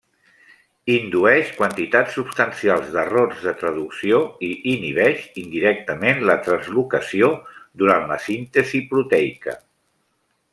Indueix 0.91 1.49
quantitats 1.57 2.15
substancials 2.19 2.87
d'errors 2.95 3.43
de 3.49 3.53
traducció 3.59 4.21
i 4.47 4.49
inhibeix 4.73 5.27
indirectament 5.43 6.25
la 6.31 6.37
translocació 6.49 7.31
durant 7.83 8.09
la 8.15 8.19
síntesi 8.31 8.83
proteica. 8.95 9.57